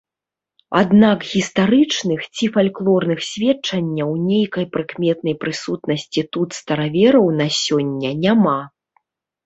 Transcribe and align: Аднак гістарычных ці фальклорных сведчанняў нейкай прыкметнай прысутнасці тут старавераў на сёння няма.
Аднак 0.79 1.19
гістарычных 1.33 2.21
ці 2.35 2.45
фальклорных 2.55 3.19
сведчанняў 3.29 4.09
нейкай 4.31 4.65
прыкметнай 4.77 5.35
прысутнасці 5.47 6.21
тут 6.35 6.49
старавераў 6.63 7.25
на 7.41 7.47
сёння 7.65 8.09
няма. 8.29 8.61